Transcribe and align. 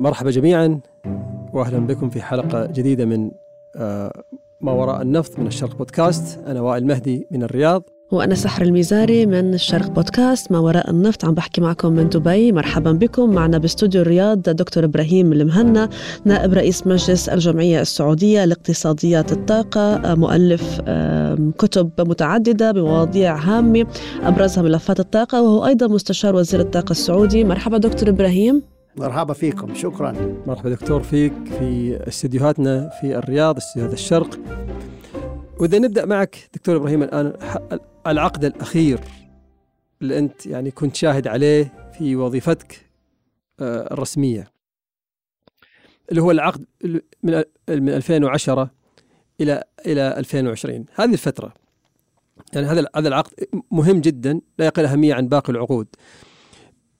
مرحبا 0.00 0.30
جميعا 0.30 0.80
واهلا 1.52 1.78
بكم 1.78 2.10
في 2.10 2.22
حلقة 2.22 2.66
جديدة 2.66 3.04
من 3.04 3.30
آه، 3.76 4.22
ما 4.60 4.72
وراء 4.72 5.02
النفط 5.02 5.38
من 5.38 5.46
الشرق 5.46 5.76
بودكاست. 5.76 6.38
أنا 6.46 6.60
وائل 6.60 6.86
مهدي 6.86 7.26
من 7.30 7.42
الرياض. 7.42 7.82
وأنا 8.12 8.34
سحر 8.34 8.62
الميزاري 8.62 9.26
من 9.26 9.54
الشرق 9.54 9.90
بودكاست. 9.90 10.52
ما 10.52 10.58
وراء 10.58 10.90
النفط 10.90 11.24
عم 11.24 11.34
بحكي 11.34 11.60
معكم 11.60 11.92
من 11.92 12.08
دبي. 12.08 12.52
مرحبا 12.52 12.92
بكم. 12.92 13.34
معنا 13.34 13.58
باستوديو 13.58 14.02
الرياض 14.02 14.42
دكتور 14.42 14.84
إبراهيم 14.84 15.32
المهنا 15.32 15.88
نائب 16.24 16.52
رئيس 16.52 16.86
مجلس 16.86 17.28
الجمعية 17.28 17.80
السعودية 17.80 18.44
لاقتصاديات 18.44 19.32
الطاقة 19.32 20.14
مؤلف 20.14 20.80
كتب 21.58 21.90
متعددة 21.98 22.72
بمواضيع 22.72 23.36
هامة 23.36 23.86
أبرزها 24.22 24.62
ملفات 24.62 25.00
الطاقة 25.00 25.42
وهو 25.42 25.66
أيضا 25.66 25.86
مستشار 25.86 26.36
وزير 26.36 26.60
الطاقة 26.60 26.90
السعودي. 26.90 27.44
مرحبا 27.44 27.78
دكتور 27.78 28.08
إبراهيم. 28.08 28.62
مرحبا 28.98 29.34
فيكم 29.34 29.74
شكرا. 29.74 30.42
مرحبا 30.46 30.70
دكتور 30.70 31.02
فيك 31.02 31.32
في 31.58 31.98
استديوهاتنا 32.08 32.90
في 33.00 33.18
الرياض 33.18 33.56
استديوهات 33.56 33.92
الشرق. 33.92 34.38
وإذا 35.60 35.78
نبدأ 35.78 36.04
معك 36.06 36.48
دكتور 36.54 36.76
إبراهيم 36.76 37.02
الآن 37.02 37.32
العقد 38.06 38.44
الأخير 38.44 39.00
اللي 40.02 40.18
أنت 40.18 40.46
يعني 40.46 40.70
كنت 40.70 40.96
شاهد 40.96 41.28
عليه 41.28 41.90
في 41.98 42.16
وظيفتك 42.16 42.86
آه، 43.60 43.92
الرسمية. 43.92 44.50
اللي 46.10 46.22
هو 46.22 46.30
العقد 46.30 46.64
من 47.22 47.42
من 47.68 47.88
2010 47.88 48.70
إلى 49.40 49.64
إلى 49.86 50.18
2020 50.18 50.84
هذه 50.94 51.12
الفترة 51.12 51.54
يعني 52.52 52.66
هذا 52.66 52.86
هذا 52.96 53.08
العقد 53.08 53.32
مهم 53.70 54.00
جدا 54.00 54.40
لا 54.58 54.66
يقل 54.66 54.84
أهمية 54.84 55.14
عن 55.14 55.28
باقي 55.28 55.52
العقود. 55.52 55.86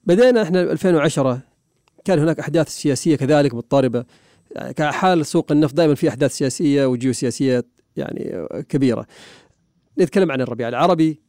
بدأنا 0.03 0.41
إحنا 0.41 0.61
2010 0.61 1.48
كان 2.05 2.19
هناك 2.19 2.39
أحداث 2.39 2.69
سياسية 2.69 3.15
كذلك 3.15 3.53
مضطربة 3.53 4.05
يعني 4.51 4.73
كحال 4.73 5.25
سوق 5.25 5.51
النفط 5.51 5.75
دائما 5.75 5.95
في 5.95 6.09
أحداث 6.09 6.31
سياسية 6.37 6.85
وجيوسياسية 6.85 7.65
يعني 7.95 8.47
كبيرة. 8.69 9.05
نتكلم 9.99 10.31
عن 10.31 10.41
الربيع 10.41 10.67
العربي 10.67 11.19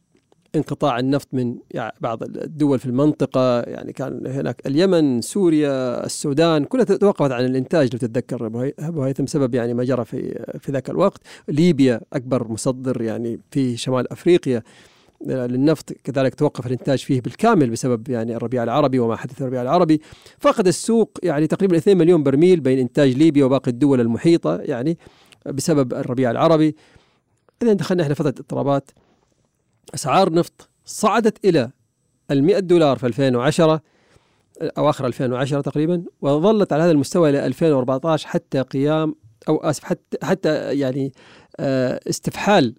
انقطاع 0.55 0.99
النفط 0.99 1.27
من 1.33 1.55
يعني 1.71 1.93
بعض 2.01 2.23
الدول 2.23 2.79
في 2.79 2.85
المنطقة 2.85 3.61
يعني 3.61 3.93
كان 3.93 4.27
هناك 4.27 4.61
اليمن 4.67 5.21
سوريا 5.21 6.05
السودان 6.05 6.63
كلها 6.65 6.83
توقفت 6.83 7.31
عن 7.31 7.45
الإنتاج 7.45 7.89
لو 7.93 7.99
تتذكر. 7.99 8.71
أبو 8.79 9.03
هيثم 9.03 9.25
سبب 9.25 9.55
يعني 9.55 9.73
ما 9.73 9.83
جرى 9.83 10.05
في 10.05 10.45
في 10.59 10.71
ذاك 10.71 10.89
الوقت. 10.89 11.21
ليبيا 11.47 12.01
أكبر 12.13 12.47
مصدر 12.47 13.01
يعني 13.01 13.39
في 13.51 13.77
شمال 13.77 14.11
أفريقيا. 14.11 14.63
للنفط 15.27 15.93
كذلك 15.93 16.35
توقف 16.35 16.67
الانتاج 16.67 16.99
فيه 16.99 17.21
بالكامل 17.21 17.69
بسبب 17.69 18.09
يعني 18.09 18.35
الربيع 18.35 18.63
العربي 18.63 18.99
وما 18.99 19.15
حدث 19.15 19.41
الربيع 19.41 19.61
العربي. 19.61 20.01
فقد 20.39 20.67
السوق 20.67 21.17
يعني 21.23 21.47
تقريبا 21.47 21.77
2 21.77 21.97
مليون 21.97 22.23
برميل 22.23 22.59
بين 22.59 22.79
إنتاج 22.79 23.17
ليبيا 23.17 23.45
وباقي 23.45 23.71
الدول 23.71 24.01
المحيطة 24.01 24.57
يعني 24.57 24.97
بسبب 25.45 25.93
الربيع 25.93 26.31
العربي. 26.31 26.75
اذا 27.61 27.73
دخلنا 27.73 28.03
إحنا 28.03 28.13
فترة 28.13 28.29
اضطرابات. 28.29 28.91
أسعار 29.95 30.33
نفط 30.33 30.69
صعدت 30.85 31.45
إلى 31.45 31.71
ال 32.31 32.43
100 32.43 32.59
دولار 32.59 32.97
في 32.97 33.07
2010 33.07 33.81
أواخر 34.77 35.05
2010 35.05 35.61
تقريبا 35.61 36.03
وظلت 36.21 36.73
على 36.73 36.83
هذا 36.83 36.91
المستوى 36.91 37.29
إلى 37.29 37.45
2014 37.45 38.27
حتى 38.27 38.61
قيام 38.61 39.15
أو 39.49 39.57
آسف 39.57 39.83
حتى 39.83 40.17
حتى 40.23 40.79
يعني 40.79 41.13
آه، 41.59 41.99
استفحال 42.09 42.75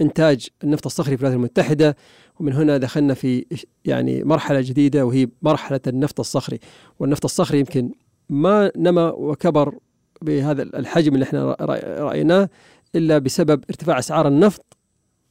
إنتاج 0.00 0.48
النفط 0.64 0.86
الصخري 0.86 1.16
في 1.16 1.22
الولايات 1.22 1.38
المتحدة 1.38 1.96
ومن 2.40 2.52
هنا 2.52 2.76
دخلنا 2.76 3.14
في 3.14 3.46
يعني 3.84 4.24
مرحلة 4.24 4.60
جديدة 4.60 5.06
وهي 5.06 5.28
مرحلة 5.42 5.80
النفط 5.86 6.20
الصخري. 6.20 6.58
والنفط 6.98 7.24
الصخري 7.24 7.58
يمكن 7.58 7.90
ما 8.28 8.72
نما 8.76 9.10
وكبر 9.10 9.78
بهذا 10.22 10.62
الحجم 10.62 11.14
اللي 11.14 11.24
إحنا 11.24 11.56
رأيناه 11.98 12.48
إلا 12.94 13.18
بسبب 13.18 13.64
ارتفاع 13.70 13.98
أسعار 13.98 14.28
النفط 14.28 14.76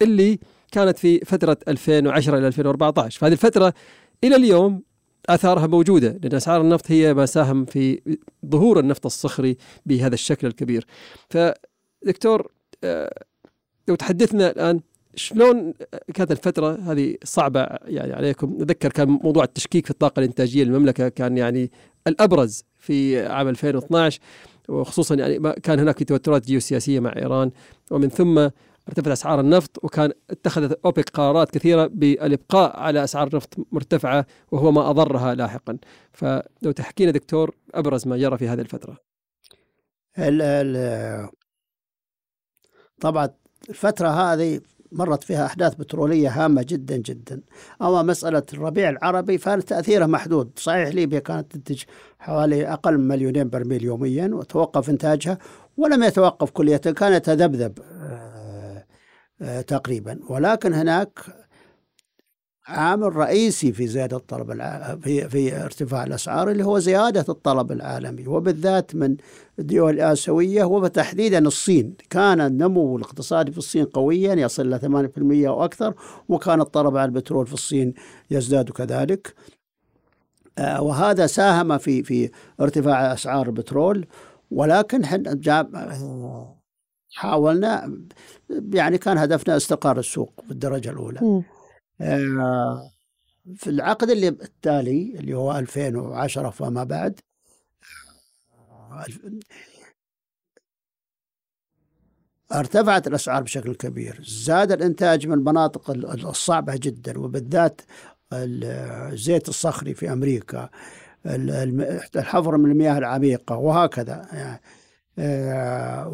اللي 0.01 0.39
كانت 0.71 0.97
في 0.97 1.19
فترة 1.19 1.57
2010 1.67 2.37
إلى 2.37 2.47
2014 2.47 3.19
فهذه 3.19 3.31
الفترة 3.31 3.73
إلى 4.23 4.35
اليوم 4.35 4.83
آثارها 5.29 5.67
موجودة 5.67 6.19
لأن 6.23 6.35
أسعار 6.35 6.61
النفط 6.61 6.91
هي 6.91 7.13
ما 7.13 7.25
ساهم 7.25 7.65
في 7.65 8.01
ظهور 8.45 8.79
النفط 8.79 9.05
الصخري 9.05 9.57
بهذا 9.85 10.13
الشكل 10.13 10.47
الكبير. 10.47 10.85
فدكتور 11.29 12.51
آه، 12.83 13.23
لو 13.89 13.95
تحدثنا 13.95 14.51
الآن 14.51 14.79
شلون 15.15 15.73
كانت 16.13 16.31
الفترة 16.31 16.79
هذه 16.91 17.15
صعبة 17.23 17.67
يعني 17.85 18.13
عليكم؟ 18.13 18.57
نذكر 18.59 18.89
كان 18.91 19.07
موضوع 19.09 19.43
التشكيك 19.43 19.85
في 19.85 19.91
الطاقة 19.91 20.19
الإنتاجية 20.19 20.63
للمملكة 20.63 21.09
كان 21.09 21.37
يعني 21.37 21.71
الأبرز 22.07 22.63
في 22.77 23.27
عام 23.27 23.47
2012 23.47 24.19
وخصوصا 24.69 25.15
يعني 25.15 25.53
كان 25.53 25.79
هناك 25.79 26.03
توترات 26.03 26.45
جيوسياسية 26.45 26.99
مع 26.99 27.13
إيران 27.15 27.51
ومن 27.91 28.09
ثم 28.09 28.49
ارتفعت 28.87 29.07
أسعار 29.07 29.39
النفط 29.39 29.83
وكان 29.83 30.11
اتخذت 30.29 30.79
أوبك 30.85 31.09
قرارات 31.09 31.51
كثيرة 31.51 31.87
بالإبقاء 31.87 32.79
على 32.79 33.03
أسعار 33.03 33.27
النفط 33.27 33.57
مرتفعة 33.71 34.25
وهو 34.51 34.71
ما 34.71 34.89
أضرها 34.89 35.35
لاحقا. 35.35 35.77
فلو 36.13 36.71
تحكينا 36.75 37.11
دكتور 37.11 37.55
أبرز 37.73 38.07
ما 38.07 38.17
جرى 38.17 38.37
في 38.37 38.47
هذه 38.47 38.61
الفترة. 38.61 38.97
ال 40.17 41.29
طبعا 43.01 43.29
الفترة 43.69 44.07
هذه 44.07 44.61
مرت 44.91 45.23
فيها 45.23 45.45
أحداث 45.45 45.75
بترولية 45.75 46.29
هامة 46.29 46.65
جدا 46.67 46.97
جدا. 46.97 47.41
أما 47.81 48.01
مسألة 48.01 48.43
الربيع 48.53 48.89
العربي 48.89 49.37
فان 49.37 49.65
تأثيره 49.65 50.05
محدود؟ 50.05 50.51
صحيح 50.55 50.89
ليبيا 50.89 51.19
كانت 51.19 51.51
تنتج 51.51 51.83
حوالي 52.19 52.73
أقل 52.73 52.97
من 52.97 53.07
مليونين 53.07 53.49
برميل 53.49 53.83
يوميا 53.83 54.29
وتوقف 54.33 54.89
إنتاجها 54.89 55.37
ولم 55.77 56.03
يتوقف 56.03 56.49
كلية 56.51 56.77
كان 56.77 57.13
يتذبذب 57.13 57.79
آه، 58.01 58.85
آه، 59.41 59.61
تقريبا. 59.61 60.19
ولكن 60.29 60.73
هناك 60.73 61.19
عامل 62.69 63.15
رئيسي 63.15 63.71
في 63.71 63.87
زيادة 63.87 64.17
الطلب 64.17 64.53
في 65.01 65.29
في 65.29 65.63
ارتفاع 65.63 66.03
الأسعار 66.03 66.51
اللي 66.51 66.65
هو 66.65 66.79
زيادة 66.79 67.25
الطلب 67.29 67.71
العالمي 67.71 68.27
وبالذات 68.27 68.95
من 68.95 69.17
الدول 69.59 69.93
الآسيوية 69.93 70.63
وتحديدا 70.63 71.39
الصين. 71.47 71.95
كان 72.09 72.41
النمو 72.41 72.97
الاقتصادي 72.97 73.51
في 73.51 73.57
الصين 73.57 73.85
قويا 73.85 74.33
يصل 74.33 74.73
إلى 74.73 74.79
8% 74.79 75.47
أو 75.47 75.65
أكثر 75.65 75.93
وكان 76.29 76.61
الطلب 76.61 76.97
على 76.97 77.05
البترول 77.05 77.47
في 77.47 77.53
الصين 77.53 77.93
يزداد 78.31 78.69
كذلك. 78.69 79.33
آه، 80.57 80.81
وهذا 80.81 81.27
ساهم 81.27 81.77
في 81.77 82.03
في 82.03 82.29
ارتفاع 82.61 83.13
أسعار 83.13 83.47
البترول. 83.47 84.05
ولكن 84.51 85.01
حاولنا 87.13 87.97
يعني 88.73 88.97
كان 88.97 89.17
هدفنا 89.17 89.57
استقرار 89.57 89.99
السوق 89.99 90.43
بالدرجة 90.49 90.89
الأولى. 90.89 91.19
آه، 91.19 91.43
في 93.55 93.67
العقد 93.67 94.09
اللي 94.09 94.27
التالي 94.27 95.15
اللي 95.19 95.33
هو 95.33 95.57
2010 95.57 96.49
فما 96.49 96.83
بعد 96.83 97.19
ارتفعت 102.51 103.07
الأسعار 103.07 103.43
بشكل 103.43 103.75
كبير، 103.75 104.23
زاد 104.23 104.71
الإنتاج 104.71 105.27
من 105.27 105.33
المناطق 105.33 105.89
الصعبة 106.27 106.75
جدا 106.75 107.19
وبالذات 107.19 107.81
الزيت 108.33 109.49
الصخري 109.49 109.93
في 109.93 110.13
أمريكا 110.13 110.69
الحفر 112.15 112.57
من 112.57 112.71
المياه 112.71 112.97
العميقة 112.97 113.55
وهكذا. 113.55 114.27
يعني 114.33 114.61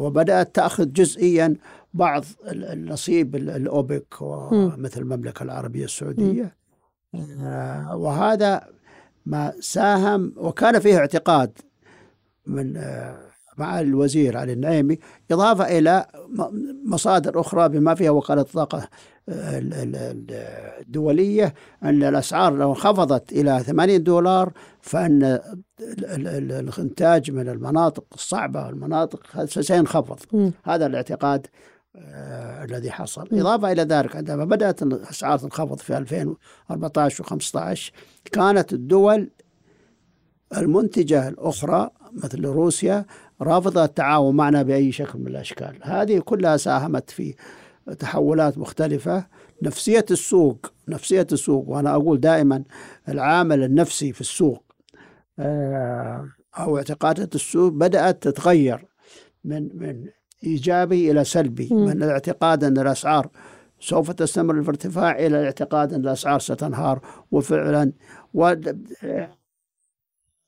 وبدأت 0.02 0.54
تأخذ 0.54 0.92
جزئيا 0.92 1.56
بعض 1.96 2.24
النصيب 2.52 3.36
الأوبك 3.36 4.22
مثل 4.52 5.00
المملكة 5.00 5.42
العربية 5.42 5.84
السعودية. 5.84 6.56
آه، 7.14 7.96
وهذا 7.96 8.62
ما 9.26 9.52
ساهم 9.60 10.32
وكان 10.36 10.78
فيه 10.78 10.98
اعتقاد 10.98 11.58
من 12.46 12.76
آه، 12.76 13.18
مع 13.58 13.80
الوزير 13.80 14.36
علي 14.36 14.52
النعيمي 14.52 14.98
إضافة 15.30 15.78
إلى 15.78 16.06
مصادر 16.86 17.40
أخرى 17.40 17.68
بما 17.68 17.94
فيها 17.94 18.10
وكالة 18.10 18.40
الطاقة 18.40 18.88
آه، 19.28 19.60
الدولية 20.80 21.54
أن 21.82 22.02
الأسعار 22.02 22.52
لو 22.56 22.70
انخفضت 22.70 23.32
إلى 23.32 23.60
80 23.62 24.02
دولار 24.02 24.52
فإن 24.80 25.40
الإنتاج 26.08 27.30
من 27.30 27.48
المناطق 27.48 28.04
الصعبة 28.14 28.66
والمناطق 28.66 29.44
سينخفض. 29.44 30.52
هذا 30.64 30.86
الاعتقاد 30.86 31.46
الذي 32.64 32.90
حصل. 32.90 33.28
إضافة 33.32 33.72
إلى 33.72 33.82
ذلك 33.82 34.16
عندما 34.16 34.44
بدأت 34.44 34.82
الأسعار 34.82 35.38
تنخفض 35.38 35.78
في 35.78 35.98
2014 35.98 37.24
و15 37.24 37.90
كانت 38.32 38.72
الدول 38.72 39.30
المنتجة 40.56 41.28
الأخرى 41.28 41.90
مثل 42.12 42.46
روسيا 42.46 43.06
رافضة 43.42 43.84
التعاون 43.84 44.36
معنا 44.36 44.62
بأي 44.62 44.92
شكل 44.92 45.18
من 45.18 45.26
الأشكال. 45.26 45.78
هذه 45.82 46.18
كلها 46.18 46.56
ساهمت 46.56 47.10
في 47.10 47.34
تحولات 47.98 48.58
مختلفة. 48.58 49.26
نفسية 49.62 50.04
السوق 50.10 50.72
نفسية 50.88 51.26
السوق 51.32 51.68
وأنا 51.68 51.94
أقول 51.94 52.20
دائما 52.20 52.64
العامل 53.08 53.62
النفسي 53.62 54.12
في 54.12 54.20
السوق 54.20 54.64
آه 55.38 56.28
أو 56.58 56.76
اعتقادات 56.76 57.34
السوق 57.34 57.72
بدأت 57.72 58.22
تتغير 58.22 58.86
من 59.44 59.68
من 59.78 60.06
إيجابي 60.44 61.10
إلى 61.10 61.24
سلبي 61.24 61.68
مم. 61.70 61.84
من 61.84 62.02
الاعتقاد 62.02 62.64
أن 62.64 62.78
الأسعار 62.78 63.28
سوف 63.80 64.10
تستمر 64.10 64.62
في 64.62 64.68
ارتفاع 64.68 65.18
إلى 65.18 65.26
الاعتقاد 65.40 65.92
أن 65.92 66.00
الأسعار 66.00 66.40
ستنهار 66.40 67.00
وفعلا 67.30 67.92
و 68.34 68.54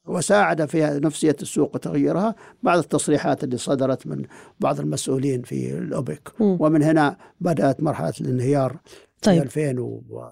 وساعد 0.06 0.64
في 0.64 1.00
نفسية 1.04 1.36
السوق 1.42 1.74
وتغييرها 1.74 2.34
بعض 2.62 2.78
التصريحات 2.78 3.44
اللي 3.44 3.56
صدرت 3.56 4.06
من 4.06 4.24
بعض 4.60 4.80
المسؤولين 4.80 5.42
في 5.42 5.78
الأوبك 5.78 6.32
مم. 6.40 6.56
ومن 6.60 6.82
هنا 6.82 7.16
بدأت 7.40 7.82
مرحلة 7.82 8.12
الانهيار 8.20 8.72
في 9.16 9.22
طيب 9.22 9.42
2000 9.42 9.80
و... 9.80 10.30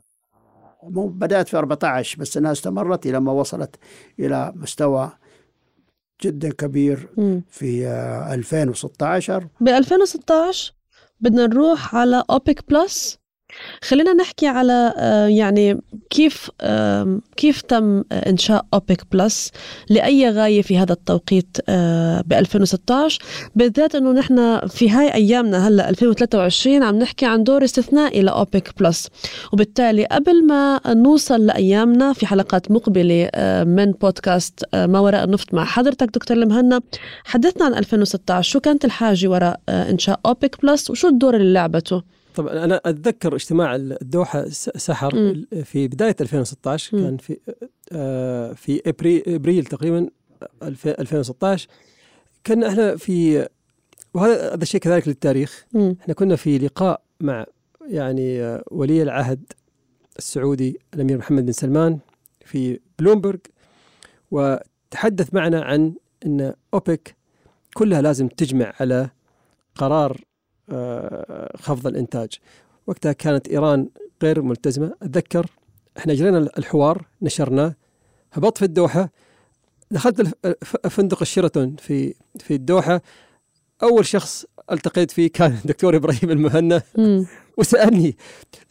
بدأت 1.09 1.49
في 1.49 1.57
14 1.59 2.21
بس 2.21 2.37
أنها 2.37 2.53
استمرت 2.53 3.07
إلى 3.07 3.21
ما 3.21 3.33
وصلت 3.33 3.77
إلى 4.19 4.53
مستوى 4.57 5.13
جدا 6.23 6.49
كبير 6.53 7.09
مم. 7.17 7.43
في 7.51 7.87
آه، 7.87 8.35
2016 8.35 9.49
ب 9.61 9.69
2016 9.69 10.73
بدنا 11.21 11.47
نروح 11.47 11.95
على 11.95 12.23
اوبك 12.31 12.71
بلس 12.71 13.19
خلينا 13.83 14.13
نحكي 14.15 14.47
على 14.47 14.95
آه، 14.97 15.27
يعني 15.27 15.81
كيف 16.11 16.51
كيف 17.37 17.61
تم 17.61 17.99
آه، 18.13 18.31
إنشاء 18.31 18.67
أوبك 18.75 19.03
بلس 19.13 19.51
لأي 19.91 20.31
غاية 20.31 20.63
في 20.63 20.79
هذا 20.79 20.93
التوقيت 20.93 21.57
ب 22.27 22.33
2016 22.33 23.23
بالذات 23.55 23.95
إنه 23.95 24.13
نحن 24.13 24.69
في 24.69 24.91
هاي 24.91 25.15
أيامنا 25.15 25.69
هلأ 25.69 25.89
2023 25.89 26.83
عم 26.83 26.99
نحكي 26.99 27.27
عن 27.27 27.45
دور 27.45 27.65
استثنائي 27.65 28.23
لأوبك 28.23 28.71
بلس. 28.81 29.09
وبالتالي 29.53 30.05
قبل 30.05 30.47
ما 30.47 30.81
نوصل 30.87 31.47
لأيامنا 31.47 32.13
في 32.13 32.27
حلقات 32.27 32.71
مقبلة 32.71 33.31
آه، 33.35 33.65
من 33.65 33.93
بودكاست 33.93 34.65
آه، 34.75 34.87
ما 34.87 34.99
وراء 34.99 35.25
النفط 35.25 35.55
مع 35.55 35.65
حضرتك 35.65 36.09
دكتور 36.15 36.37
المهنا 36.37 36.81
حدثنا 37.25 37.65
عن 37.65 37.75
2016 37.75 38.53
شو 38.53 38.61
كانت 38.61 38.85
الحاجة 38.85 39.29
وراء 39.29 39.61
آه، 39.69 39.91
إنشاء 39.91 40.21
أوبك 40.27 40.63
بلس؟ 40.63 40.91
وشو 40.91 41.09
الدور 41.09 41.37
اللي 41.37 41.53
لعبته؟ 41.53 42.16
طبعا 42.37 42.65
أنا 42.65 42.81
أتذكر 42.85 43.35
اجتماع 43.35 43.75
الدوحة 43.77 44.49
سحر 44.49 45.15
مم. 45.15 45.47
في 45.65 45.89
بداية 45.89 46.17
2016 46.21 46.97
مم. 46.97 47.05
كان 47.05 47.17
في 47.17 47.39
آه، 47.93 48.53
في 48.53 48.83
ابريل 48.87 49.23
إبريل 49.27 49.65
تقريبا 49.65 50.11
2000 50.63 50.91
2016 50.91 51.69
كنا 52.47 52.69
إحنا 52.69 52.97
في 52.97 53.49
وهذا 54.15 54.55
هذا 54.55 54.63
الشيء 54.63 54.81
كذلك 54.81 55.09
للتاريخ 55.09 55.67
مم. 55.73 55.97
إحنا 56.01 56.15
كنا 56.15 56.37
في 56.37 56.59
لقاء 56.59 57.03
مع 57.21 57.47
يعني 57.89 58.43
آه، 58.43 58.65
ولي 58.71 59.03
العهد 59.03 59.53
السعودي 60.19 60.81
الأمير 60.95 61.19
محمد 61.19 61.47
بن 61.47 61.53
سلمان 61.53 61.99
في 62.45 62.81
بلومبرج 62.99 63.41
وتحدث 64.31 65.35
معنا 65.35 65.61
عن 65.61 65.95
إن 66.27 66.55
أوبك 66.75 67.17
كلها 67.75 68.03
لازم 68.03 68.29
تجمع 68.29 68.73
على 68.81 69.11
قرار 69.75 70.21
خفض 71.57 71.87
الإنتاج. 71.87 72.29
وقتها 72.87 73.13
كانت 73.13 73.49
إيران 73.49 73.89
غير 74.23 74.43
ملتزمة. 74.43 74.95
أتذكر 75.03 75.47
إحنا 75.99 76.13
اجرينا 76.13 76.39
الحوار 76.39 77.05
نشرناه 77.23 77.75
هبطت 78.33 78.59
في 78.59 78.65
الدوحة. 78.65 79.11
دخلت 79.91 80.37
فندق 80.89 81.21
الشيراتون 81.23 81.77
في 81.79 82.15
في 82.39 82.55
الدوحة. 82.55 83.03
أول 83.83 84.07
شخص 84.07 84.45
التقيت 84.73 85.11
فيه 85.11 85.31
كان 85.33 85.53
الدكتور 85.65 85.97
إبراهيم 85.97 86.31
المهنا. 86.31 86.83
وسألني 87.57 88.17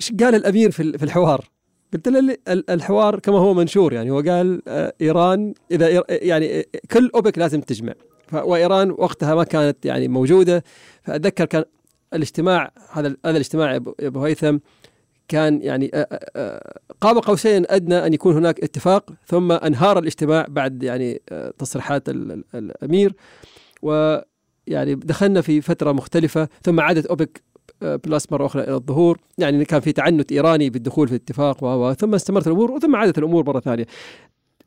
إيش 0.01 0.11
قال 0.19 0.35
الأمير 0.35 0.71
في 0.71 0.83
ال- 0.83 0.99
في 0.99 1.05
الحوار؟ 1.05 1.49
قلت 1.93 2.07
له 2.07 2.19
ال- 2.19 2.37
ال- 2.49 2.69
الحوار 2.69 3.19
كما 3.19 3.37
هو 3.37 3.53
منشور 3.53 3.93
يعني. 3.93 4.11
هو 4.11 4.19
قال 4.21 4.61
آه، 4.67 4.93
إيران 5.01 5.53
إذا 5.71 6.03
يعني 6.09 6.65
كل 6.91 7.11
أوبك 7.15 7.37
لازم 7.37 7.61
تجمع. 7.61 7.93
وإيران 8.33 8.91
وقتها 8.91 9.35
ما 9.35 9.43
كانت 9.43 9.85
يعني 9.85 10.07
موجودة. 10.07 10.63
فأتذكر 11.03 11.45
كان 11.45 11.63
الاجتماع 12.15 12.71
هذا 12.91 13.07
هذا 13.07 13.31
الاجتماع 13.37 13.71
يا 13.73 13.81
ابو 14.01 14.23
هيثم 14.25 14.57
كان 15.27 15.61
يعني 15.61 15.91
قاب 17.01 17.17
قوسين 17.17 17.65
أدنى 17.69 18.05
أن 18.05 18.13
يكون 18.13 18.35
هناك 18.35 18.59
اتفاق 18.63 19.09
ثم 19.27 19.51
أنهار 19.51 19.99
الاجتماع 19.99 20.45
بعد 20.49 20.83
يعني 20.83 21.21
تصريحات 21.57 22.09
ال- 22.09 22.31
ال- 22.31 22.43
الأمير 22.55 23.13
ويعني 23.81 24.95
دخلنا 24.95 25.41
في 25.41 25.61
فترة 25.61 25.91
مختلفة 25.91 26.47
ثم 26.63 26.79
عادت 26.79 27.05
أوبك 27.05 27.43
بلس 27.81 28.31
مرة 28.31 28.45
أخرى 28.45 28.63
إلى 28.63 28.73
الظهور 28.75 29.19
يعني 29.37 29.65
كان 29.65 29.79
في 29.79 29.91
تعنت 29.91 30.31
إيراني 30.31 30.69
بالدخول 30.69 31.07
في 31.07 31.15
الاتفاق 31.15 31.63
و 31.63 31.67
و- 31.67 31.93
ثم 31.93 32.13
استمرت 32.15 32.47
الأمور 32.47 32.71
وثم 32.71 32.95
عادت 32.95 33.17
الأمور 33.17 33.45
مرة 33.45 33.59
ثانية. 33.59 33.85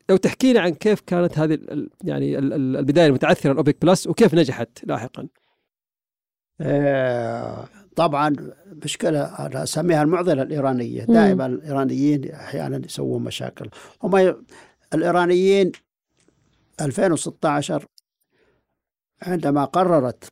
لو 0.09 0.17
تحكينا 0.17 0.59
عن 0.61 0.69
كيف 0.69 0.99
كانت 1.07 1.39
هذه 1.39 1.59
يعني 2.03 2.37
ال- 2.37 2.53
ال- 2.53 2.77
البداية 2.77 3.07
المتعثرة 3.07 3.51
لأوبك 3.51 3.77
بلس 3.81 4.07
وكيف 4.07 4.33
نجحت 4.35 4.69
لاحقا. 4.83 5.27
آه، 6.61 7.65
طبعا 7.95 8.35
مشكلة 8.83 9.23
أنا 9.45 9.63
أسميها 9.63 10.03
المعضلة 10.03 10.41
الإيرانية 10.41 11.03
دائما 11.03 11.45
الإيرانيين 11.45 12.31
أحيانا 12.31 12.81
يسوون 12.85 13.23
مشاكل 13.23 13.69
هم. 14.03 14.35
الإيرانيين 14.93 15.71
2016 16.81 17.85
عندما 19.21 19.65
قررت 19.65 20.23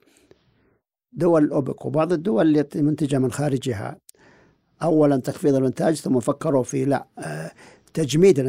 دول 1.14 1.44
الأوبك 1.44 1.86
وبعض 1.86 2.14
الدول 2.14 2.58
التي 2.58 2.82
منتجة 2.82 3.18
من 3.18 3.32
خارجها 3.32 3.98
أولا 4.84 5.18
تخفيض 5.18 5.56
الإنتاج 5.56 5.96
ثم 5.96 6.20
فكروا 6.20 6.64
في 6.64 6.86
لا 6.86 7.08
آه، 7.20 7.52
تجميد 7.94 8.40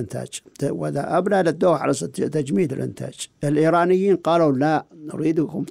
وإذا 0.64 1.18
أبنى 1.18 1.42
للدوحة 1.42 1.82
على 1.82 1.92
تجميد 2.08 2.72
الإنتاج 2.72 3.28
الإيرانيين 3.44 4.16
قالوا 4.16 4.52
لا 4.52 4.84
نريدكم 4.94 5.64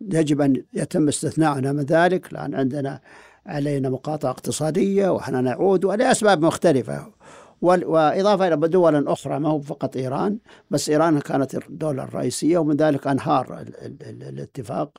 يجب 0.00 0.40
أن 0.40 0.62
يتم 0.74 1.08
استثناءنا 1.08 1.72
من 1.72 1.82
ذلك 1.82 2.32
لأن 2.32 2.54
عندنا 2.54 3.00
علينا 3.46 3.88
مقاطعة 3.90 4.30
اقتصادية 4.30 5.08
وإحنا 5.08 5.40
نعود 5.40 5.84
ولأسباب 5.84 6.44
مختلفة 6.44 7.06
وال- 7.62 7.84
وإضافة 7.86 8.48
إلى 8.48 8.68
دول 8.68 9.08
أخرى 9.08 9.38
ما 9.38 9.48
هو 9.48 9.60
فقط 9.60 9.96
إيران 9.96 10.38
بس 10.70 10.88
إيران 10.90 11.18
كانت 11.20 11.54
الدولة 11.54 12.04
الرئيسية 12.04 12.58
ومن 12.58 12.76
ذلك 12.76 13.06
أنهار 13.06 13.60
ال- 13.60 13.76
ال- 13.86 13.96
ال- 14.02 14.22
الاتفاق 14.28 14.98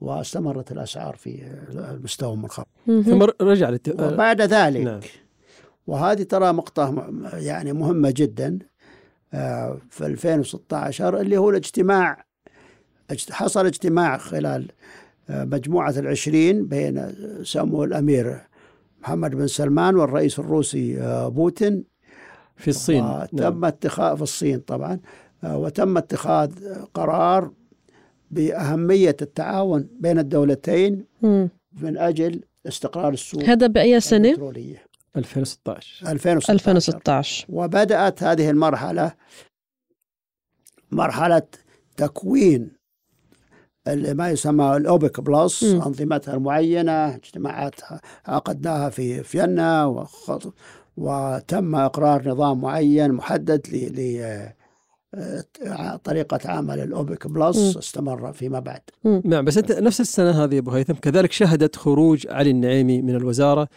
واستمرت 0.00 0.72
الأسعار 0.72 1.16
في 1.16 1.42
المستوى 1.70 2.32
المنخفض. 2.34 2.66
ثم 2.86 3.22
رجع 3.40 3.68
الات- 3.68 3.88
آه، 4.00 4.12
وبعد 4.14 4.40
ذلك 4.42 4.80
نعم. 4.80 5.00
وهذه 5.86 6.22
ترى 6.22 6.52
نقطة 6.52 7.10
يعني 7.32 7.72
مهمة 7.72 8.10
جدا 8.16 8.58
آه، 9.34 9.78
في 9.90 10.06
2016 10.06 11.20
اللي 11.20 11.36
هو 11.36 11.50
الاجتماع 11.50 12.24
اجت- 13.10 13.32
حصل 13.32 13.66
اجتماع 13.66 14.18
خلال 14.18 14.68
آه، 15.30 15.44
مجموعة 15.44 15.90
العشرين 15.90 16.66
بين 16.66 17.14
سمو 17.42 17.84
الأمير 17.84 18.40
محمد 19.02 19.34
بن 19.34 19.46
سلمان 19.46 19.96
والرئيس 19.96 20.38
الروسي 20.38 21.00
آه، 21.00 21.28
بوتين 21.28 21.84
في 22.56 22.68
الصين 22.68 23.04
وتم 23.04 23.36
نعم. 23.38 23.64
اتخاذ 23.64 24.16
في 24.16 24.22
الصين 24.22 24.58
طبعا 24.60 25.00
وتم 25.44 25.96
اتخاذ 25.96 26.50
قرار 26.94 27.50
بأهمية 28.30 29.16
التعاون 29.22 29.88
بين 30.00 30.18
الدولتين. 30.18 31.04
من 31.82 31.98
أجل 31.98 32.40
استقرار 32.68 33.12
السوق 33.12 33.42
هذا 33.44 33.66
بأي 33.66 34.00
سنة؟ 34.00 34.28
البترولية 34.28 34.84
2016 35.16 36.06
2016 36.12 36.52
2016 36.52 37.46
وبدأت 37.48 38.22
هذه 38.22 38.50
المرحلة 38.50 39.12
مرحلة 40.90 41.42
تكوين 41.96 42.70
اللي 43.88 44.14
ما 44.14 44.30
يسمى 44.30 44.76
الأوبك 44.76 45.20
بلس 45.20 45.64
مم. 45.64 45.82
أنظمتها 45.82 46.34
المعينة 46.34 47.14
اجتماعات 47.14 47.74
عقدناها 48.26 48.90
في 48.90 49.22
فيينا 49.22 49.84
وخط- 49.86 50.54
وتم 50.96 51.74
إقرار 51.74 52.28
نظام 52.28 52.60
معين 52.60 53.12
محدد 53.12 53.66
ل 53.72 54.00
ل- 54.00 54.52
آه، 55.14 55.96
طريقة 55.96 56.38
عمل 56.50 56.80
الأوبك 56.80 57.26
بلس. 57.26 57.76
استمر 57.76 58.32
فيما 58.32 58.58
بعد 58.60 58.80
نعم 59.24 59.44
بس 59.44 59.58
أنت 59.58 59.72
نفس 59.72 60.00
السنة 60.00 60.30
هذه 60.44 60.54
يا 60.54 60.58
أبو 60.58 60.70
هيثم 60.70 60.92
كذلك 60.94 61.32
شهدت 61.32 61.76
خروج 61.76 62.26
علي 62.28 62.50
النعيمي 62.50 63.02
من 63.02 63.16
الوزارة 63.16 63.68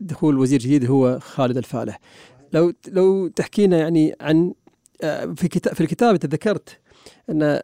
ودخول 0.00 0.38
وزير 0.38 0.60
جديد 0.60 0.90
هو 0.90 1.18
خالد 1.20 1.56
الفالح. 1.56 1.98
لو 2.52 2.72
لو 2.88 3.28
تحكينا 3.28 3.78
يعني 3.78 4.14
عن 4.20 4.54
آه، 5.02 5.24
في 5.36 5.48
كتاب 5.48 5.74
في 5.74 5.80
الكتاب 5.80 6.14
انت 6.14 6.26
ذكرت 6.26 6.78
أن 7.30 7.60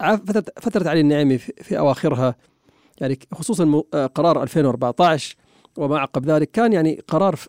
فتره 0.00 0.44
فترة 0.60 0.88
علي 0.88 1.00
النعيمي 1.00 1.38
في, 1.38 1.78
أواخرها 1.78 2.36
يعني 3.00 3.18
خصوصا 3.32 3.82
آه، 3.94 4.06
قرار 4.06 4.42
2014 4.42 5.36
وما 5.78 5.98
عقب 5.98 6.30
ذلك 6.30 6.50
كان 6.50 6.72
يعني 6.72 7.00
قرار 7.08 7.36
ف- 7.36 7.48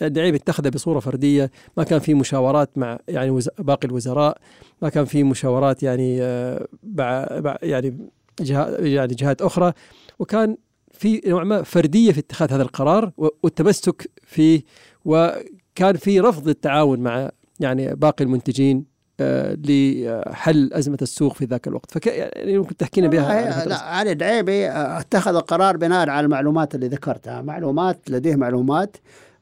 يعني 0.00 0.36
اتخذه 0.36 0.68
بصورة 0.68 1.00
فردية 1.00 1.50
ما 1.76 1.84
كان 1.84 1.98
في 1.98 2.14
مشاورات 2.14 2.78
مع 2.78 2.98
يعني 3.08 3.38
باقي 3.58 3.88
الوزراء 3.88 4.38
ما 4.82 4.88
كان 4.88 5.04
في 5.04 5.22
مشاورات 5.22 5.82
يعني 5.82 6.22
آه، 6.22 6.68
مع- 6.82 7.58
يعني 7.62 8.10
جهات 8.40 8.80
يعني 8.80 9.14
جهات 9.14 9.42
أخرى 9.42 9.72
وكان 10.18 10.56
في 10.98 11.20
نوع 11.26 11.44
ما 11.44 11.62
فردية 11.62 12.12
في 12.12 12.18
اتخاذ 12.18 12.52
هذا 12.52 12.62
القرار 12.62 13.12
والتمسك 13.42 14.10
فيه 14.22 14.62
وكان 15.04 15.96
في 15.96 16.20
رفض 16.20 16.48
التعاون 16.48 17.00
مع 17.00 17.30
يعني 17.60 17.94
باقي 17.94 18.24
المنتجين 18.24 18.96
آه، 19.20 19.56
لحل 19.64 20.72
أزمة 20.72 20.98
السوق 21.02 21.34
في 21.34 21.44
ذاك 21.44 21.68
الوقت. 21.68 21.90
فك 21.90 22.06
يعني 22.06 22.58
ممكن 22.58 22.76
تحكينا 22.76 23.08
بها 23.08 23.64
لا 23.66 23.76
علي 23.76 24.14
دعيبي 24.14 24.70
اتخذ 24.70 25.40
قرار 25.40 25.76
بناء 25.76 26.08
على 26.08 26.24
المعلومات 26.24 26.74
اللي 26.74 26.88
ذكرتها. 26.88 27.42
معلومات 27.42 28.10
لديه 28.10 28.36
معلومات 28.36 28.96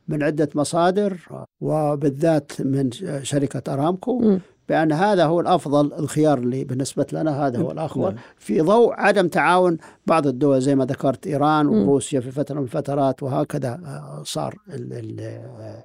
من 0.09 0.23
عدة 0.23 0.49
مصادر 0.55 1.19
وبالذات 1.61 2.53
من 2.61 2.91
شركة 3.23 3.75
أرامكو. 3.75 4.19
مم. 4.19 4.41
بأن 4.68 4.92
هذا 4.92 5.25
هو 5.25 5.40
الأفضل 5.40 5.92
الخيار 5.92 6.38
اللي 6.38 6.64
بالنسبة 6.64 7.06
لنا 7.12 7.47
هذا 7.47 7.59
هو 7.59 7.73
نعم. 8.11 8.16
في 8.37 8.61
ضوء 8.61 8.92
عدم 8.92 9.28
تعاون 9.28 9.78
بعض 10.06 10.26
الدول 10.26 10.61
زي 10.61 10.75
ما 10.75 10.85
ذكرت 10.85 11.26
إيران. 11.26 11.66
وروسيا 11.66 12.21
في 12.21 12.30
فترة 12.30 12.54
من 12.54 12.62
الفترات 12.64 13.23
وهكذا 13.23 13.80
آه، 13.85 14.23
صار 14.25 14.59
ال 14.68 14.92
ال 14.92 15.21
آه، 15.21 15.85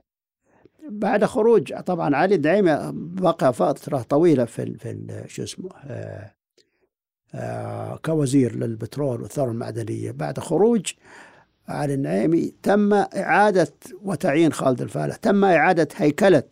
بعد 0.89 1.25
خروج 1.25 1.74
طبعا 1.74 2.15
علي 2.15 2.36
الدعيمة 2.36 2.91
بقى 2.95 3.53
فترة 3.53 4.01
طويلة 4.01 4.45
في 4.45 4.63
ال 4.63 4.79
في 4.79 4.91
ال 4.91 5.24
شو 5.27 5.43
اسمه 5.43 5.69
آه، 7.36 8.00
كوزير 8.05 8.55
للبترول 8.55 9.21
والثروة 9.21 9.51
المعدنية 9.51 10.12
بعد 10.12 10.39
خروج 10.39 10.93
علي 11.67 11.93
النعيمي 11.93 12.53
تم 12.63 12.93
إعادة 12.93 13.74
وتعيين 14.03 14.53
خالد 14.53 14.81
الفالح 14.81 15.15
تم 15.15 15.45
إعادة 15.45 15.88
هيكلة 15.95 16.43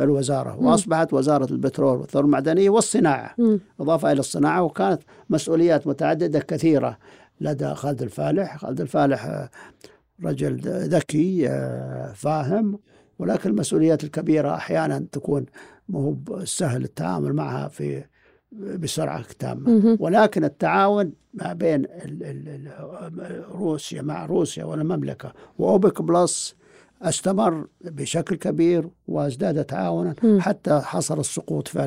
الوزارة. 0.00 0.56
وأصبحت 0.56 1.12
وزارة 1.12 1.52
البترول 1.52 1.98
والثروة 1.98 2.24
المعدنية 2.24 2.70
والصناعة. 2.70 3.34
إضافة 3.80 4.12
إلى 4.12 4.20
الصناعة 4.20 4.62
وكانت 4.62 5.02
مسؤوليات 5.30 5.86
متعددة 5.86 6.38
كثيرة 6.38 6.98
لدى 7.40 7.74
خالد 7.74 8.02
الفالح 8.02 8.56
خالد 8.56 8.80
الفالح 8.80 9.26
آه، 9.26 9.50
رجل 10.24 10.60
ذكي 10.88 11.48
آه، 11.48 12.12
فاهم 12.12 12.78
ولكن 13.18 13.50
المسؤوليات 13.50 14.04
الكبيرة 14.04 14.54
أحيانا 14.54 15.06
تكون 15.12 15.46
مو 15.88 16.18
سهل 16.44 16.84
التعامل 16.84 17.32
معها 17.32 17.68
في 17.68 18.04
بسرعة 18.52 19.24
تامة. 19.38 19.96
ولكن 20.00 20.44
التعاون 20.44 21.12
ما 21.34 21.52
بين 21.52 21.86
روسيا 23.52 24.02
مع 24.02 24.26
روسيا 24.26 24.64
والمملكة 24.64 25.32
وأوبك 25.58 26.02
بلس 26.02 26.56
استمر 27.02 27.66
بشكل 27.80 28.36
كبير 28.36 28.88
وازداد 29.08 29.64
تعاونا. 29.64 30.14
حتى 30.40 30.80
حصل 30.80 31.20
السقوط 31.20 31.68
في 31.68 31.84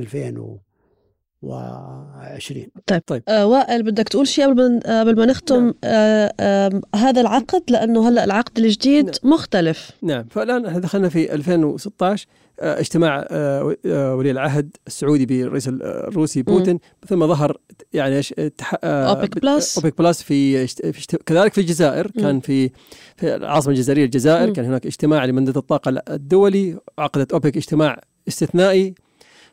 2020 1.43 2.67
طيب, 2.87 3.01
طيب. 3.07 3.23
آه 3.27 3.45
وائل 3.45 3.83
بدك 3.83 4.09
تقول 4.09 4.27
شيء 4.27 4.45
قبل 4.45 4.79
ما 4.85 4.99
قبل 4.99 5.15
ما 5.15 5.25
نختم 5.25 5.63
نعم. 5.63 5.73
آه 5.83 6.33
آه 6.39 6.81
هذا 6.95 7.21
العقد 7.21 7.63
لأنه 7.69 8.09
هلأ 8.09 8.23
العقد 8.23 8.59
الجديد 8.59 9.05
نعم. 9.05 9.33
مختلف 9.33 9.91
نعم 10.01 10.25
فالآن 10.29 10.65
إحنا 10.65 10.79
دخلنا 10.79 11.09
في 11.09 11.33
2016 11.33 12.27
آه، 12.59 12.79
اجتماع 12.79 13.27
آه، 13.31 13.75
آه، 13.85 14.15
ولي 14.15 14.31
العهد 14.31 14.75
السعودي 14.87 15.25
بالرئيس 15.25 15.67
الروسي 15.67 16.41
بوتين 16.41 16.79
ثم 17.07 17.27
ظهر 17.27 17.57
يعني 17.93 18.17
إيش 18.17 18.33
آه، 18.39 18.51
أوبك 18.83 19.41
بلس. 19.41 19.77
أوبك 19.77 19.97
بلس 19.97 20.23
في, 20.23 20.67
في 20.67 21.17
كذلك 21.25 21.53
في 21.53 21.61
الجزائر 21.61 22.11
مم. 22.15 22.21
كان 22.21 22.39
في 22.39 22.69
في 23.17 23.35
العاصمة 23.35 23.73
الجزائرية 23.73 24.05
الجزائر 24.05 24.47
مم. 24.47 24.53
كان 24.53 24.65
هناك 24.65 24.85
اجتماع 24.85 25.25
لمنتدى 25.25 25.57
الطاقة 25.57 26.01
الدولي 26.09 26.77
عقدت 26.99 27.33
أوبك 27.33 27.57
اجتماع 27.57 28.01
استثنائي. 28.27 28.95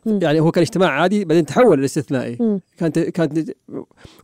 يعني 0.05 0.39
هو 0.39 0.51
كان 0.51 0.61
اجتماع 0.61 0.89
عادي 0.89 1.25
بعدين 1.25 1.45
تحول 1.45 1.79
إلى 1.79 1.85
استثنائي 1.85 2.37
مم. 2.39 2.59
كانت 2.77 2.99
كانت 2.99 3.51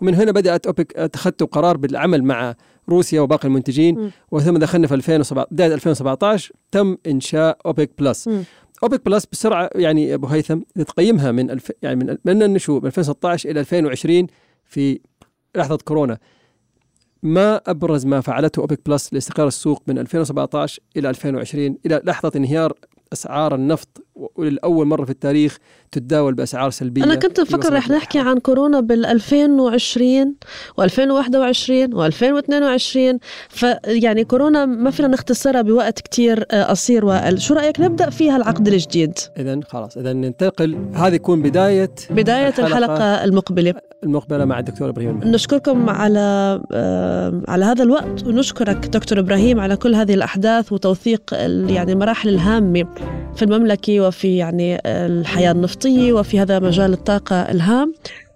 ومن 0.01 0.15
هنا 0.15 0.31
بدات 0.31 0.65
أوبك 0.65 0.93
اتخذت 0.97 1.43
قرار 1.43 1.77
بالعمل 1.77 2.23
مع 2.23 2.55
روسيا 2.89 3.21
وباقي 3.21 3.47
المنتجين. 3.47 4.11
وثم 4.31 4.57
دخلنا 4.57 4.88
في 4.88 4.93
2017 4.93 5.47
بداية 5.51 5.73
2017 5.73 6.53
تم 6.71 6.97
إنشاء 7.07 7.57
أوبك 7.65 7.91
بلس. 8.00 8.27
أوبك 8.83 9.05
بلس 9.05 9.25
بسرعة 9.31 9.69
يعني 9.75 10.13
أبو 10.13 10.27
هيثم 10.27 10.59
اذا 10.75 10.83
تقيمها 10.83 11.31
من 11.31 11.51
الف 11.51 11.71
يعني 11.81 11.95
من 11.95 12.17
من 12.25 12.43
النشوء 12.43 12.79
من 12.81 12.85
2016 12.85 13.50
إلى 13.50 13.59
2020 13.59 14.27
في 14.65 15.00
لحظة 15.55 15.77
كورونا 15.85 16.17
ما 17.23 17.61
أبرز 17.67 18.05
ما 18.05 18.21
فعلته 18.21 18.59
أوبك 18.59 18.79
بلس 18.85 19.13
لاستقرار 19.13 19.47
السوق 19.47 19.83
من 19.88 19.97
2017 19.97 20.79
إلى 20.97 21.09
2020 21.09 21.77
إلى 21.85 22.01
لحظة 22.05 22.31
انهيار 22.35 22.73
أسعار 23.13 23.56
النفط 23.56 24.06
وللأول 24.36 24.88
مرة 24.88 25.06
في 25.06 25.12
التاريخ 25.12 25.58
تتداول 25.91 26.34
بأسعار 26.34 26.70
سلبية. 26.70 27.03
أنا 27.03 27.15
كنت 27.15 27.39
مفكر 27.39 27.74
رح 27.74 27.89
نحكي 27.89 28.20
عن 28.20 28.38
كورونا 28.38 28.80
بال 28.80 29.06
2020 29.06 30.36
و2021 30.82 30.86
و2022 31.94 33.18
فيعني 33.50 34.24
كورونا 34.24 34.65
ما 34.65 34.91
فينا 34.91 35.08
نختصرها 35.08 35.62
بوقت 35.62 36.00
كتير 36.00 36.46
آه، 36.51 36.63
قصير 36.63 37.06
وائل 37.06 37.41
شو 37.41 37.53
رأيك 37.53 37.80
نبدأ 37.80 38.10
فيها 38.10 38.38
العقد 38.38 38.68
الجديد؟ 38.68 39.13
اذا 39.38 39.60
خلاص 39.68 39.98
اذا 39.98 40.13
ننتقل. 40.13 40.77
هذه 40.94 41.13
يكون 41.13 41.41
بداية 41.41 41.91
بداية 42.10 42.48
الحلقة 42.48 42.68
الحلقة 42.68 43.24
المقبلة. 43.24 43.74
المقبلة 44.03 44.46
مع 44.46 44.60
الدكتور 44.60 44.89
إبراهيم. 44.89 45.20
نشكركم 45.24 45.89
على 45.89 46.62
آه، 46.72 47.41
على 47.48 47.65
هذا 47.65 47.84
الوقت 47.84 48.27
ونشكرك 48.27 48.88
دكتور 48.88 49.20
إبراهيم 49.20 49.60
على 49.60 49.75
كل 49.75 49.96
هذه 49.96 50.13
الأحداث 50.13 50.72
وتوثيق 50.72 51.22
يعني 51.34 51.91
المراحل 51.91 52.30
الهامة. 52.30 52.88
في 53.36 53.46
المملكة 53.46 54.01
وفي 54.01 54.38
يعني 54.38 54.79
الحياة 54.86 55.51
النفطية 55.51 56.13
وفي 56.13 56.39
هذا 56.39 56.60
مجال 56.60 56.93
الطاقة 56.93 57.36
الهام. 57.36 57.93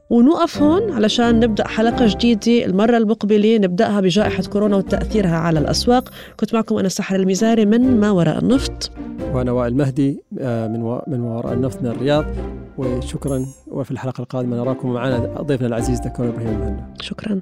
ونوقف 0.10 0.62
هون 0.62 0.91
علشان 0.91 1.39
نبدأ 1.39 1.67
حلقة 1.67 2.05
جديدة 2.07 2.65
المرة 2.65 2.98
المقبلة 2.98 3.57
نبدأها 3.57 4.01
بجائحة 4.01 4.43
كورونا 4.43 4.75
وتأثيرها 4.77 5.38
على 5.38 5.60
الأسواق. 5.60 6.10
كنت 6.39 6.53
معكم 6.53 6.77
أنا 6.77 6.89
سحر 6.89 7.15
المزاري 7.15 7.65
من 7.65 8.00
ما 8.00 8.12
وراء 8.12 8.39
النفط. 8.39 8.91
وأنا 9.34 9.51
وائل 9.51 9.75
مهدي 9.77 10.24
آه، 10.39 10.67
من 10.67 10.79
من 11.07 11.22
وراء 11.22 11.53
النفط 11.53 11.81
من 11.81 11.88
الرياض. 11.88 12.25
وشكرا 12.77 13.45
وفي 13.67 13.91
الحلقة 13.91 14.22
القادمة 14.22 14.57
نراكم 14.57 14.93
معنا 14.93 15.17
ضيفنا 15.41 15.67
العزيز 15.67 16.00
دكتور 16.00 16.29
إبراهيم 16.29 16.48
المهنا 16.48 16.93
شكرا. 17.01 17.41